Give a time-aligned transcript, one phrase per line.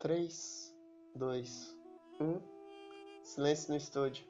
[0.00, 0.74] 3,
[1.14, 1.78] 2,
[2.18, 2.40] 1.
[3.22, 4.24] Silêncio no estúdio.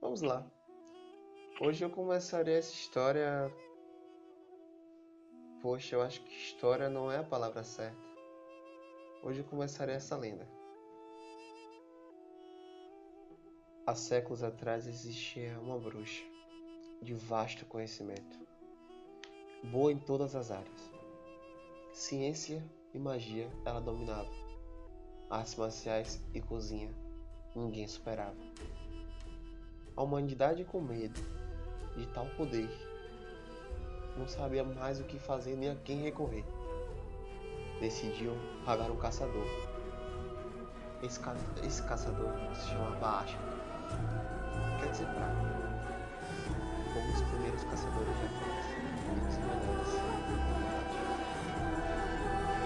[0.00, 0.44] Vamos lá.
[1.60, 3.54] Hoje eu começarei essa história.
[5.62, 7.96] Poxa, eu acho que história não é a palavra certa.
[9.22, 10.48] Hoje eu começarei essa lenda.
[13.86, 16.24] Há séculos atrás existia uma bruxa
[17.00, 18.40] de vasto conhecimento,
[19.70, 20.92] boa em todas as áreas.
[21.92, 22.60] Ciência
[22.94, 24.30] e magia ela dominava.
[25.30, 26.90] Artes marciais e cozinha
[27.54, 28.36] ninguém superava.
[29.96, 31.20] A humanidade com medo
[31.96, 32.70] de tal poder
[34.16, 36.44] não sabia mais o que fazer nem a quem recorrer.
[37.80, 38.32] Decidiu
[38.64, 39.46] pagar um caçador.
[41.02, 41.34] Esse, ca...
[41.64, 43.38] esse caçador se chamava Ashka.
[44.80, 45.58] Quer dizer praga.
[46.92, 47.97] Como os primeiros caçadores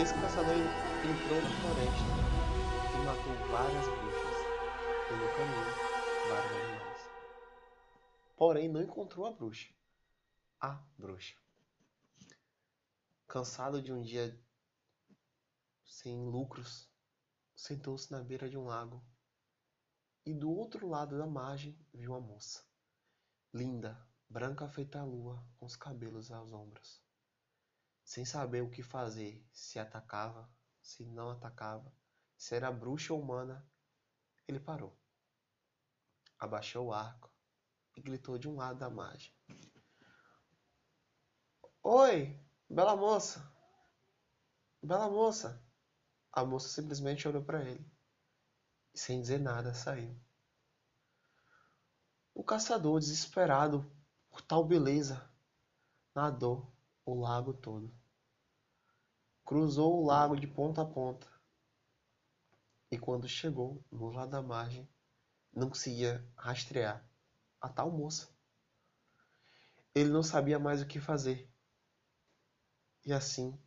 [0.00, 2.04] Esse caçador entrou na floresta
[2.94, 4.38] e matou várias bruxas
[5.10, 5.90] no caminho
[6.26, 7.10] vários animais.
[8.34, 9.68] Porém, não encontrou a bruxa.
[10.58, 11.36] A bruxa.
[13.28, 14.42] Cansado de um dia
[15.84, 16.88] sem lucros,
[17.54, 19.04] sentou-se na beira de um lago
[20.24, 22.64] e do outro lado da margem viu uma moça,
[23.52, 27.09] linda, branca feita a lua, com os cabelos aos ombros
[28.10, 30.50] sem saber o que fazer, se atacava,
[30.82, 31.94] se não atacava,
[32.36, 33.64] se era bruxa ou humana,
[34.48, 34.98] ele parou.
[36.36, 37.32] Abaixou o arco
[37.96, 39.32] e gritou de um lado da margem.
[41.84, 42.36] Oi,
[42.68, 43.48] bela moça!
[44.82, 45.64] Bela moça!
[46.32, 47.88] A moça simplesmente olhou para ele
[48.92, 50.20] e, sem dizer nada, saiu.
[52.34, 53.88] O caçador, desesperado
[54.28, 55.32] por tal beleza,
[56.12, 57.99] nadou o lago todo
[59.50, 61.26] cruzou o lago de ponta a ponta
[62.88, 64.88] e quando chegou no lado da margem
[65.52, 67.04] não conseguia rastrear
[67.60, 68.32] a tal moça.
[69.92, 71.52] Ele não sabia mais o que fazer.
[73.04, 73.60] E assim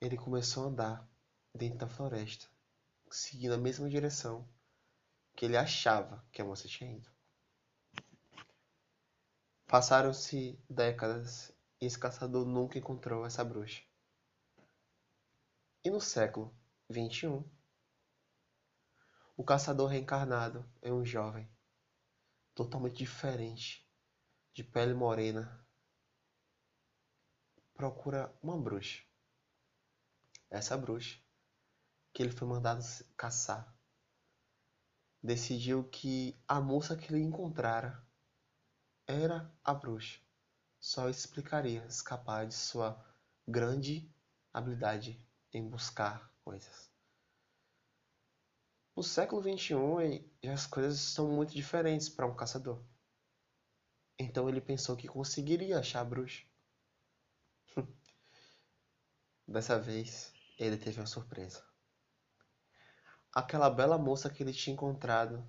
[0.00, 1.08] ele começou a andar
[1.54, 2.48] dentro da floresta,
[3.08, 4.52] seguindo a mesma direção
[5.36, 7.08] que ele achava que a moça tinha ido.
[9.68, 13.88] Passaram-se décadas e esse caçador nunca encontrou essa bruxa.
[15.82, 16.54] E no século
[16.92, 17.42] XXI,
[19.34, 21.50] o caçador reencarnado é um jovem,
[22.54, 23.90] totalmente diferente,
[24.52, 25.66] de pele morena,
[27.72, 29.02] procura uma bruxa.
[30.50, 31.18] Essa bruxa,
[32.12, 32.84] que ele foi mandado
[33.16, 33.74] caçar,
[35.22, 38.06] decidiu que a moça que ele encontrara
[39.06, 40.20] era a bruxa.
[40.78, 43.02] Só explicaria escapar de sua
[43.48, 44.14] grande
[44.52, 46.90] habilidade em buscar coisas.
[48.96, 52.84] No século XXI, as coisas estão muito diferentes para um caçador.
[54.18, 56.44] Então ele pensou que conseguiria achar a bruxa.
[59.48, 61.64] Dessa vez, ele teve uma surpresa.
[63.32, 65.46] Aquela bela moça que ele tinha encontrado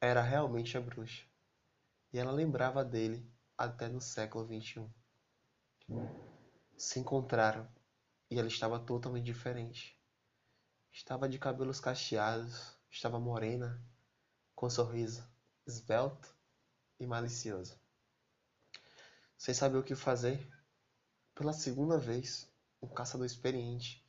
[0.00, 1.26] era realmente a bruxa.
[2.12, 3.28] E ela lembrava dele
[3.58, 4.88] até no século XXI.
[6.76, 7.68] Se encontraram
[8.34, 9.96] e ela estava totalmente diferente.
[10.92, 13.80] Estava de cabelos cacheados, estava morena,
[14.56, 15.24] com um sorriso
[15.64, 16.34] esbelto
[16.98, 17.78] e malicioso.
[19.38, 20.50] Sem saber o que fazer,
[21.32, 22.52] pela segunda vez,
[22.82, 24.04] um caçador experiente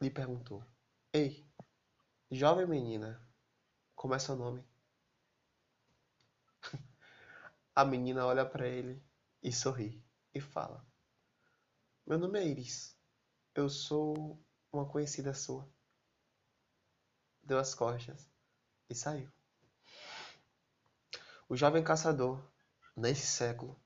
[0.00, 0.64] lhe perguntou:
[1.12, 1.46] Ei,
[2.30, 3.22] jovem menina,
[3.94, 4.64] como é seu nome?
[7.76, 9.04] A menina olha para ele
[9.42, 10.02] e sorri
[10.32, 10.89] e fala:
[12.10, 12.98] meu nome é Iris.
[13.54, 15.72] Eu sou uma conhecida sua.
[17.40, 18.28] Deu as costas
[18.88, 19.30] e saiu.
[21.48, 22.44] O jovem caçador,
[22.96, 23.80] nesse século,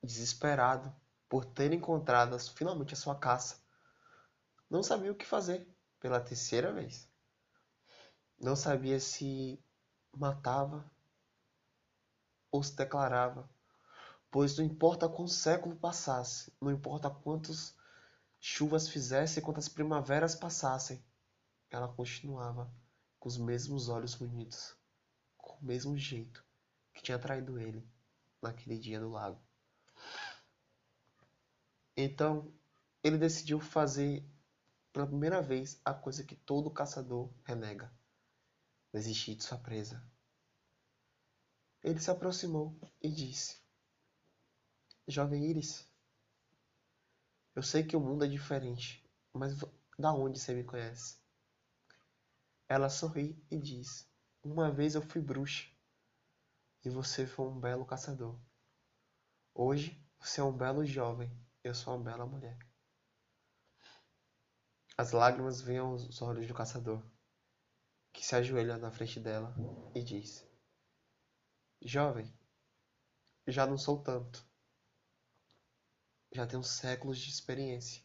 [0.00, 0.94] desesperado
[1.28, 3.60] por ter encontrado finalmente a sua caça,
[4.70, 5.68] não sabia o que fazer
[5.98, 7.10] pela terceira vez.
[8.38, 9.60] Não sabia se
[10.16, 10.88] matava
[12.52, 13.50] ou se declarava
[14.32, 17.76] pois não importa quanto século passasse, não importa quantas
[18.40, 21.04] chuvas fizesse, quantas primaveras passassem,
[21.70, 22.72] ela continuava
[23.20, 24.74] com os mesmos olhos bonitos,
[25.36, 26.42] com o mesmo jeito
[26.94, 27.86] que tinha atraído ele
[28.40, 29.38] naquele dia no lago.
[31.94, 32.50] Então,
[33.04, 34.26] ele decidiu fazer
[34.94, 37.92] pela primeira vez a coisa que todo caçador renega:
[38.90, 40.02] desistir de sua presa.
[41.84, 43.61] Ele se aproximou e disse:
[45.12, 45.86] Jovem Iris,
[47.54, 49.54] Eu sei que o mundo é diferente, mas
[49.98, 51.20] da onde você me conhece?
[52.66, 54.10] Ela sorri e diz:
[54.42, 55.70] Uma vez eu fui bruxa
[56.82, 58.40] e você foi um belo caçador.
[59.54, 61.30] Hoje você é um belo jovem,
[61.62, 62.58] eu sou uma bela mulher.
[64.96, 67.04] As lágrimas vêm aos olhos do caçador,
[68.14, 69.54] que se ajoelha na frente dela
[69.94, 70.42] e diz:
[71.82, 72.32] Jovem,
[73.46, 74.50] já não sou tanto.
[76.34, 78.02] Já tenho séculos de experiência.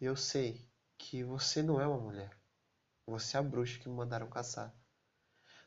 [0.00, 0.68] Eu sei
[0.98, 2.36] que você não é uma mulher.
[3.06, 4.76] Você é a bruxa que me mandaram caçar.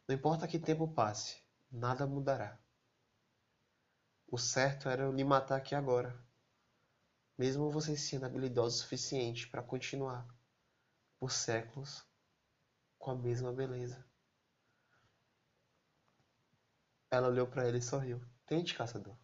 [0.06, 1.42] Não importa que tempo passe,
[1.72, 2.60] nada mudará.
[4.28, 6.14] O certo era eu lhe matar aqui agora,
[7.38, 10.28] mesmo você sendo habilidoso o suficiente para continuar
[11.18, 12.06] por séculos
[12.98, 14.06] com a mesma beleza.
[17.10, 18.22] Ela olhou para ele e sorriu.
[18.46, 19.21] Tente, caçador.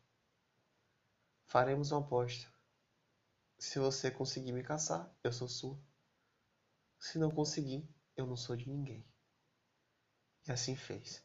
[1.49, 2.45] Faremos uma aposta.
[3.57, 5.81] Se você conseguir me caçar, eu sou sua.
[6.99, 9.07] Se não conseguir, eu não sou de ninguém.
[10.45, 11.23] E assim fez.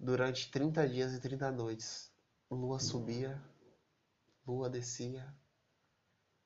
[0.00, 2.10] Durante trinta dias e trinta noites,
[2.50, 3.38] lua subia,
[4.46, 5.36] lua descia,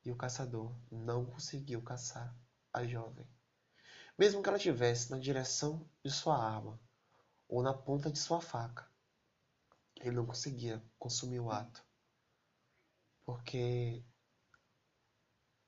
[0.04, 2.36] e o caçador não conseguiu caçar
[2.72, 3.30] a jovem.
[4.18, 6.80] Mesmo que ela estivesse na direção de sua arma
[7.48, 8.90] ou na ponta de sua faca,
[10.00, 11.87] ele não conseguia consumir o ato,
[13.28, 14.02] porque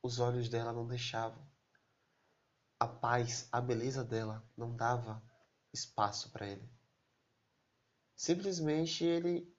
[0.03, 1.47] os olhos dela não deixavam.
[2.79, 5.23] A paz, a beleza dela não dava
[5.71, 6.67] espaço para ele.
[8.17, 9.55] Simplesmente ele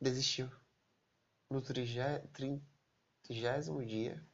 [0.00, 0.48] desistiu.
[1.50, 4.24] No trigésimo dia,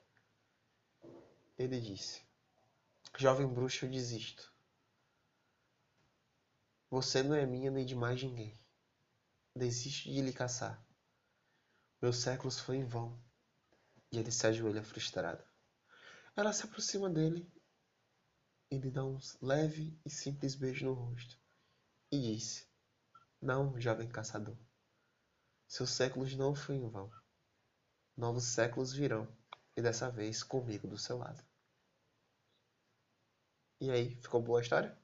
[1.56, 2.23] ele disse:
[3.17, 4.53] Jovem bruxo, eu desisto.
[6.91, 8.61] Você não é minha nem de mais ninguém.
[9.56, 10.87] Desisto de lhe caçar.
[12.00, 13.21] Meus séculos foi em vão.
[14.12, 15.45] E ele se ajoelha frustrado.
[16.37, 17.50] Ela se aproxima dele
[18.71, 21.39] ele dá um leve e simples beijo no rosto
[22.12, 22.69] e disse:
[23.41, 24.59] Não, jovem caçador.
[25.67, 27.11] Seus séculos não foram em vão.
[28.15, 29.27] Novos séculos virão,
[29.77, 31.43] e dessa vez comigo do seu lado.
[33.81, 34.99] E aí, ficou boa a história?